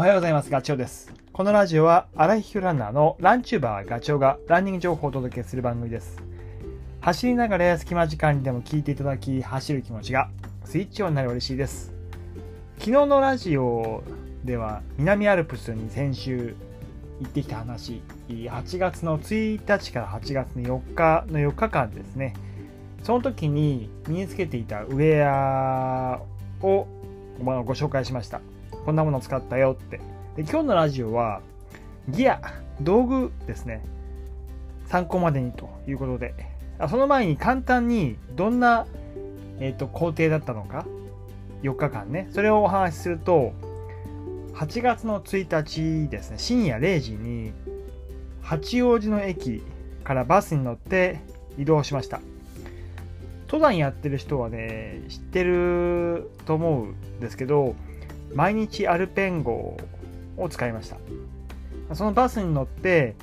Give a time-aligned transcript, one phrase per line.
[0.00, 0.48] おはようございます。
[0.50, 1.12] ガチョウです。
[1.30, 6.16] このラジオは、アラヒュランナーのランチューバーガチョウがランニング情報をお届けする番組です。
[7.02, 10.30] 走りながら隙間時間にでも聞いていただき、走る気持ちが
[10.64, 11.92] スイッチオンになる嬉しいです。
[12.78, 14.02] 昨日のラジオ
[14.42, 16.54] では、南アルプスに先週
[17.20, 22.32] 行ってきた話、8月の1日から8月の4日の4日間ですね。
[23.02, 26.22] その時に身につけていたウェア
[26.62, 26.86] を
[27.38, 28.40] ご紹介しました。
[28.84, 29.98] こんなもの使ったよって。
[30.36, 31.40] で今日のラジオは
[32.08, 32.40] ギア、
[32.80, 33.82] 道具ですね。
[34.86, 36.34] 参考までにということで。
[36.78, 38.86] あその前に簡単にどんな、
[39.58, 40.86] えー、と工程だったのか、
[41.62, 42.28] 4日間ね。
[42.32, 43.52] それをお話しすると、
[44.54, 47.52] 8月の1日ですね、深夜0時に
[48.42, 49.62] 八王子の駅
[50.02, 51.20] からバスに乗って
[51.58, 52.20] 移動しました。
[53.46, 57.74] 登山やってる人はね、知ってると思うんですけど、
[58.34, 59.76] 毎日アルペン号
[60.36, 60.96] を使いました。
[61.94, 63.14] そのバスに乗って、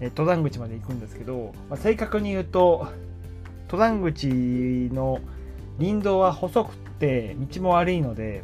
[0.00, 2.88] 登山口まで行くんですけど、まあ、正確に言うと、
[3.68, 4.28] 登山口
[4.92, 5.20] の
[5.78, 8.42] 林道は細くて道も悪いので、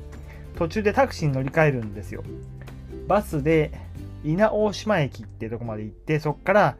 [0.57, 2.23] 途中でタクシーに乗り換えるんですよ。
[3.07, 3.73] バスで
[4.25, 6.77] 稲大島駅ってとこまで行って、そこから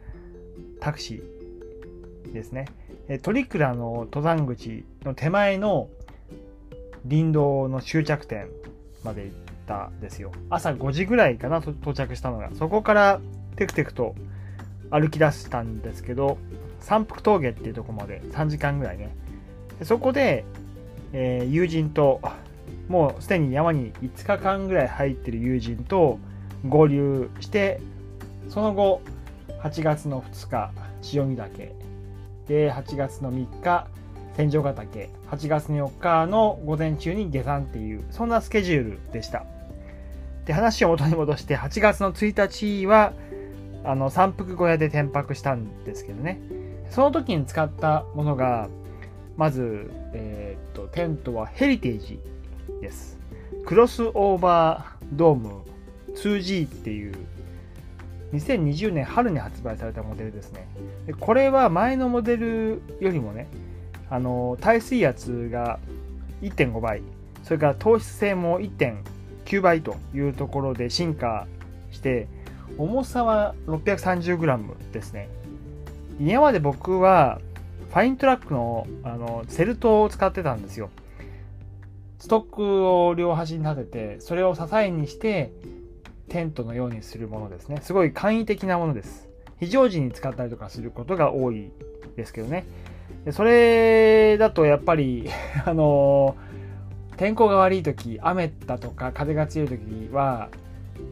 [0.79, 2.65] タクシーですね。
[3.21, 5.89] トリクラの登山口の手前の
[7.09, 8.47] 林道の終着点
[9.07, 10.31] まで行ったんですよ。
[10.49, 12.49] 朝5時ぐらいかな、到着したのが。
[12.55, 13.19] そこから
[13.55, 14.15] テクテクと
[14.91, 16.37] 歩き出したんですけど、
[16.79, 19.15] 山腹峠っていうとこまで3時間ぐらいね。
[19.79, 20.45] でそこで、
[21.13, 22.21] えー、友人と、
[22.87, 26.19] もうすでに山に5日間ぐらい入ってる友人と
[26.67, 27.81] 合流して、
[28.49, 29.01] その後、
[29.61, 31.73] 8月の2日、潮見岳。
[32.47, 33.87] で、8月の3日、
[34.37, 39.45] 千丈ヶ岳8月の4日の午前中に下山っていうそんなスケジュールでした。
[40.45, 43.13] で話を元に戻して8月の1日は
[43.83, 46.39] あの山腹小屋で転泊したんですけどね。
[46.91, 48.69] その時に使ったものが
[49.37, 52.19] まず、えー、っとテントはヘリテージ
[52.79, 53.17] です。
[53.65, 55.63] クロスオーバードーム
[56.15, 57.15] 2G っていう
[58.33, 60.67] 2020年春に発売されたモデルですね。
[61.07, 63.47] でこれは前のモデルよりもね
[64.09, 65.79] あの耐水圧が
[66.41, 67.01] 1.5倍
[67.43, 71.47] それから糖質性も1.9倍というところで進化
[71.91, 72.27] して
[72.77, 75.29] 重さは 630g ですね。
[76.19, 77.39] 今まで僕は
[77.89, 80.89] ファイントラックのあのセルトを使ってたんですよ。
[82.19, 85.51] ストックを両端に立ててそれを支えにして
[86.29, 87.79] テントのようにするものですね。
[87.81, 89.29] すごい簡易的なものです。
[89.59, 91.71] 非常時に使ったりとかすることが多い
[92.15, 92.65] ですけどね。
[93.31, 95.29] それだとやっぱり
[95.65, 96.35] あの
[97.17, 100.49] 天候が悪い時雨だとか風が強い時は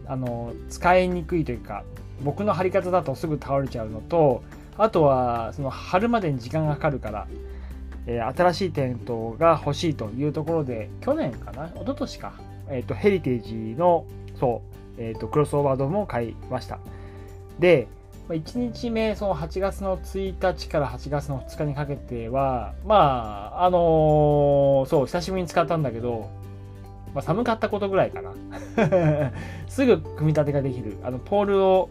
[0.07, 1.83] あの使いにくいというか
[2.23, 4.43] 僕の張り方だとすぐ倒れちゃうのと
[4.77, 7.27] あとはその貼るまでに時間がかかるから、
[8.07, 12.33] えー、新しいテントが欲しいというところで去年かな一昨年か、
[12.69, 14.05] えーと、ヘリテージの
[14.39, 14.61] そ
[14.97, 16.79] う、えーとクロスオーバードームを買いました。
[17.59, 17.87] で
[18.29, 26.29] 1日目、その8月の1日から8月の2日にかけては、まあ、あのー、そう、久しぶりに使ったんだけど、
[27.13, 28.33] まあ、寒かったことぐらいかな。
[29.69, 30.97] すぐ組み立てができる。
[31.03, 31.89] あの、ポールを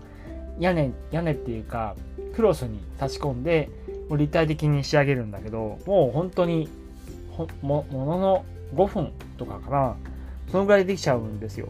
[0.59, 1.94] 屋根、屋根っていうか、
[2.34, 3.71] クロスに差し込んで、
[4.09, 6.69] もう立体的に仕上げるんだけど、もう本当に、
[7.31, 8.44] ほも、ものの
[8.75, 9.97] 5分とかかな。
[10.50, 11.69] そのぐらいできちゃうんですよ。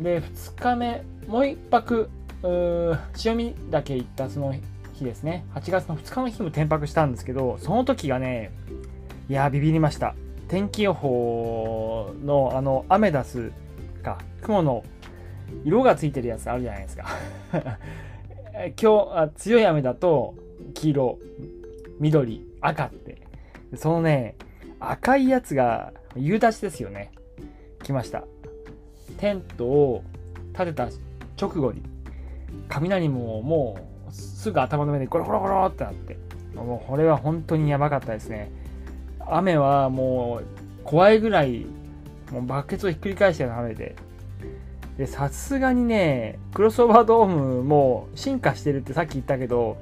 [0.00, 2.08] で、2日目、もう一泊、
[2.42, 4.54] 潮見岳行ったその
[4.92, 5.44] 日ですね。
[5.54, 8.50] 8月の2日の日も転泊したんですけどその時がね
[9.28, 10.14] いやビビりました。
[10.48, 13.52] 天気予報のあのアメダス
[14.02, 14.84] か雲の
[15.64, 17.06] 色がついてるやつあるじゃないですか。
[18.80, 20.34] 今日あ強い雨だと
[20.74, 21.18] 黄色
[22.00, 23.22] 緑赤って。
[23.76, 24.34] そのね
[24.80, 27.12] 赤いやつが夕立ですよね。
[27.82, 28.24] 来ました。
[29.18, 30.02] テントを
[30.52, 30.88] 立てた
[31.40, 31.91] 直後に。
[32.68, 33.76] 雷もも
[34.08, 36.16] うすぐ頭の上でゴロゴロゴロってなって。
[36.54, 38.50] もうこれは本当にやばかったですね。
[39.26, 40.44] 雨はもう
[40.84, 41.66] 怖いぐらい
[42.30, 43.96] もうバケツをひっくり返したような雨で。
[44.98, 49.78] でさすがにねクロスオーバードームも進化してるってさっき言ったけど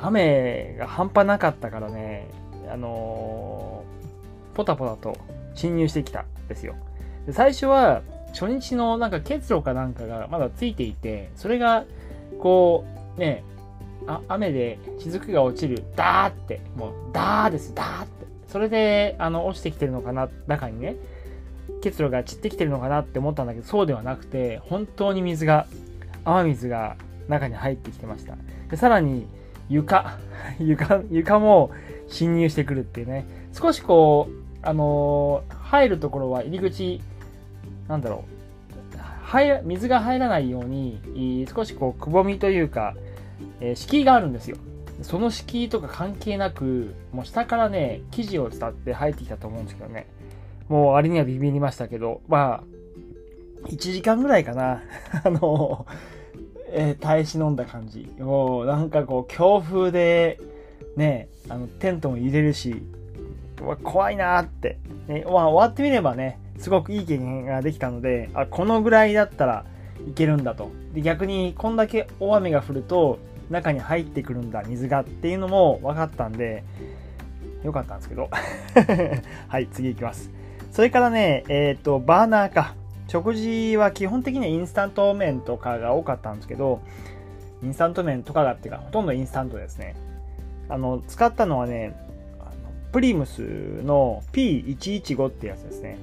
[0.00, 2.28] 雨が半端なかったからね
[2.72, 5.16] あのー、ポタポタと
[5.56, 6.76] 侵入してきたですよ。
[7.26, 11.84] で最初は初日のなんか結露かなんかがまだついていて、それが、
[12.40, 12.84] こ
[13.16, 13.44] う、ね、
[14.06, 18.26] あ雨で雫が落ちる、ダーって、もう、ダーです、ダーって。
[18.48, 20.96] それで、あの、落ちてきてるのかな、中にね。
[21.80, 25.66] 結露が散ってきてるのかなって思ったんだけどそうではなくて本当に水が
[26.24, 26.96] 雨水が
[27.28, 28.36] 中に入ってきてました
[28.70, 29.26] でさらに
[29.68, 30.18] 床
[30.58, 31.70] 床床も
[32.08, 37.00] 侵入してくるっていうね少しこうあのー、入るところは入り口
[37.90, 38.40] なんだろう。
[39.26, 42.94] 入水が入らないように少しこうくぼみというか、
[43.60, 44.56] えー、敷居があるんですよ。
[45.02, 50.06] その敷居とか関係なくもう下からね生地を伝って入ってきたと思うんですけどね。
[50.68, 52.22] もうあれにはビビりましたけど。
[52.28, 54.82] まあ1時間ぐらいかな。
[55.24, 55.84] あの
[56.72, 58.08] えー、耐え忍んだ感じ。
[58.20, 60.38] もうなんかこう強風で
[60.96, 62.82] ね、あのテントも入れるし、
[63.82, 64.78] 怖いなーって、
[65.08, 69.64] ねまあ、終わってみればね、すごくいい経験ができたので、あ、このぐらいだったら
[70.06, 70.70] いけるんだと。
[70.92, 73.18] で逆にこんだけ大雨が降ると
[73.48, 76.62] 中に入ってくるんだ、水がっていうのも分かったんで、
[77.64, 78.28] よかったんですけど。
[79.48, 80.30] はい、次行きます。
[80.70, 82.74] それからね、えっ、ー、と、バーナーか。
[83.08, 86.80] 食事は基本的にはインスタント麺とかが多かったんですけど、
[87.62, 89.96] インスタント麺とかがっていうか、ほとんどインスタントですね。
[90.68, 91.96] あの、使ったのはね、
[92.92, 93.40] プリムス
[93.84, 95.98] の P115 ってやつですね。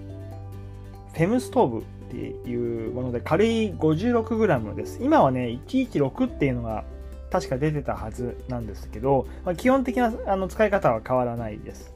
[1.17, 4.99] フェムストーブっていうもので軽い 56g です。
[5.01, 6.83] 今はね、116っていうのが
[7.31, 11.91] 確か出てたはずなんですけど、まあ、基本的なあの使い方は変わらないです。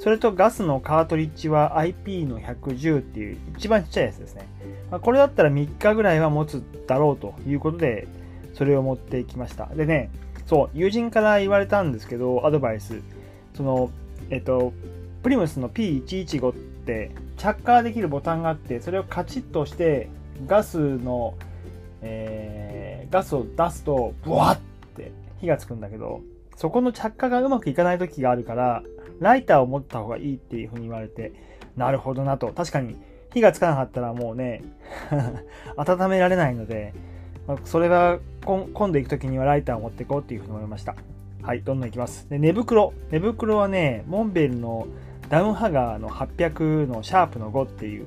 [0.00, 4.48] それとガスのカートリッジは IP の110っていう一番ちっちゃいやつですね。
[4.90, 8.08] まあ、これだったら3日ぐらいは持つだろうということで、
[8.54, 9.66] それを持ってきました。
[9.66, 10.10] でね、
[10.44, 13.00] そう、友人から言われたんですけど、アドバイス。
[13.54, 13.90] その、
[14.28, 14.72] えっと、
[15.22, 16.54] プリムスの P115 っ
[16.84, 20.08] て着火できるボタンがあって、それをカチッとして、
[20.46, 21.34] ガスの、
[22.02, 24.58] えー、ガスを出すと、ブワッっ
[24.96, 26.20] て火がつくんだけど、
[26.56, 28.82] そこの着火がうまくいかない時があるから、
[29.20, 31.32] ライターを持った方がいいっていう風に言われて、
[31.76, 32.48] なるほどなと。
[32.48, 32.96] 確かに
[33.32, 34.62] 火がつかなかったらもうね
[35.76, 36.94] 温められないので、
[37.64, 40.96] それは今度行く時にはライターを持っていこうっていう風に思いました。
[41.42, 42.28] はい、どんどん行きます。
[42.28, 42.92] で、寝袋。
[43.10, 44.88] 寝袋はね、モンベルの
[45.28, 48.06] ダウンハガーの800のシャープの5っていう、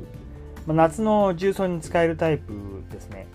[0.66, 2.54] まあ、夏の重曹に使えるタイプ
[2.92, 3.28] ですね。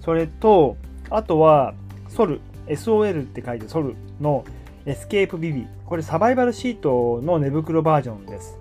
[0.00, 0.76] それと、
[1.10, 1.74] あとは、
[2.08, 4.44] ソル、SOL って書いてソルの
[4.86, 5.66] エスケープビビ。
[5.86, 8.58] これサバイバルシートの寝袋バージョンです。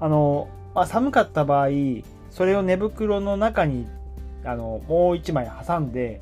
[0.00, 1.68] あの、まあ、寒かった場合、
[2.30, 3.86] それを寝袋の中に
[4.44, 6.20] あのもう1枚挟んで、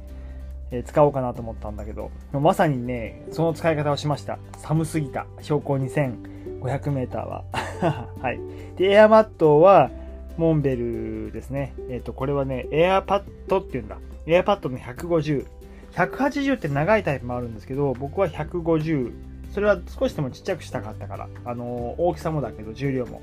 [0.70, 4.38] え、使おうかなと思ったんだけど、まさにね、その使い方をしました。
[4.58, 5.26] 寒すぎた。
[5.40, 7.44] 標高2500メーターは。
[8.20, 8.40] はい。
[8.76, 9.90] で、エアマットは、
[10.36, 11.74] モンベルですね。
[11.90, 13.98] えっ、ー、と、これはね、エアパッドっていうんだ。
[14.26, 15.46] エアパッドの150。
[15.92, 19.12] 180って長いタイプもあるんですけど、僕は150。
[19.52, 21.28] それは少しでもちっちゃくしたかったから。
[21.44, 23.20] あのー、大きさもだけど、重量も。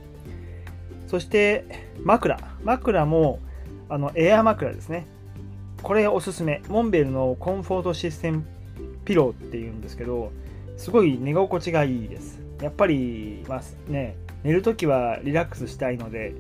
[1.07, 1.65] そして
[2.03, 2.37] 枕。
[2.63, 3.39] 枕も
[3.89, 5.05] あのエア枕ですね。
[5.83, 6.61] これおすすめ。
[6.67, 8.43] モンベルのコンフォートシステム
[9.05, 10.31] ピローっていうんですけど、
[10.77, 12.39] すごい寝心地がいいです。
[12.61, 13.61] やっぱり、まあ
[13.91, 14.15] ね、
[14.45, 16.35] 寝るときはリラックスしたいので、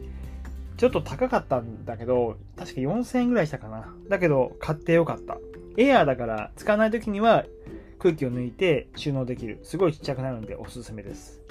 [0.77, 3.91] ちょっと高かったんだけど、確か4000円ぐらいしたかな。
[4.07, 5.39] だけど、買ってよかった。
[5.75, 7.45] エアーだから使わないときには
[7.97, 9.59] 空気を抜いて収納できる。
[9.63, 11.41] すごいちっちゃくなるのでおすすめです。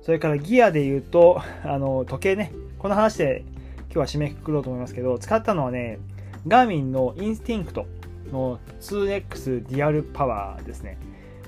[0.00, 2.52] それからギアで言うと、 あの、時計ね。
[2.78, 3.44] この話で
[3.92, 5.98] 今日は締めくくろうと思いますけど、使ったのはね、
[6.46, 7.84] Garmin の Instinct
[8.32, 10.96] の 2X Dual Power ですね。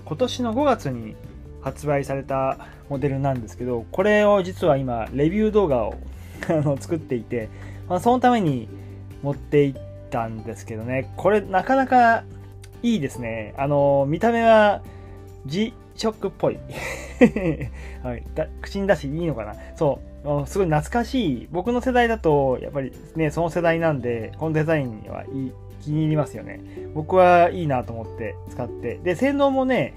[0.04, 1.16] 今年の5月に
[1.62, 5.94] 発売されたモデルなんですけど、これを実は今、レビュー動画を
[6.80, 7.48] 作っていて、
[7.88, 8.68] まあ、そのために
[9.22, 9.74] 持っていっ
[10.10, 12.24] たんですけどね、これなかなか
[12.82, 13.54] いいですね。
[13.56, 14.82] あの、見た目は
[15.46, 16.58] G ショックっぽい。
[18.02, 21.48] はい、だ口に出していいのかなそう、すごい懐かしい。
[21.50, 25.52] 僕の世代だと、やっぱりね、その世代なんで、このデザインはいい
[25.82, 26.60] 気に入りますよね。
[26.94, 28.98] 僕はいいなと思って使って。
[29.02, 29.94] で、性能もね、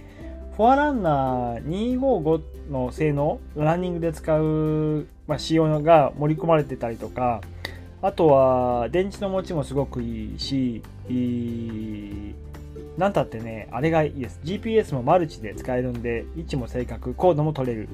[0.56, 1.66] フォアランナー
[2.00, 7.42] 255の性能、ランニングで使う、まあ、仕様が盛り込まれてたりとか、
[8.04, 10.84] あとは電池の持ちもすごくいいし、
[12.98, 14.40] なんたってね、あれがいいです。
[14.44, 17.90] GPS もマルチで使えるんで、位置も正確、コードも取れる。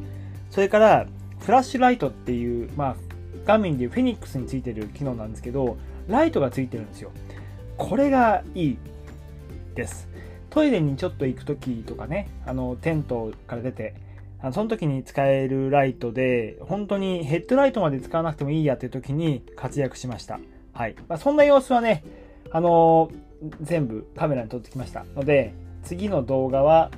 [0.50, 1.08] それから、
[1.40, 2.96] フラッシュライトっていう、まあ、
[3.46, 5.78] 画面でフェニックスについてる機能なんですけど、
[6.10, 7.12] ライトがついてるんですよ。
[7.78, 8.78] これがいい
[9.76, 10.10] です。
[10.50, 13.94] トイレにちょっと行くときとかね、あの、テントから出て、
[14.42, 20.40] あのその時に使えるライトで、本当にヘッドライトまで使わなくてもいいやっていう時に活躍しました。
[20.74, 20.96] はい。
[21.08, 22.04] まあ、そんな様子はね、
[22.52, 23.12] あの
[23.62, 25.54] 全部カメラに撮ってきましたので、
[25.84, 26.92] 次の動画は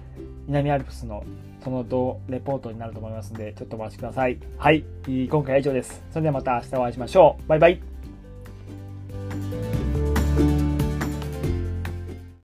[0.48, 1.24] 南アルプスの
[1.63, 4.39] その動レポートになると思いますので、ちょっとお待ちください。
[4.58, 4.84] はい。
[5.08, 6.03] 今回は以上です。
[6.12, 7.48] それではまた明日お会いしましょう。
[7.48, 7.90] バイバイ。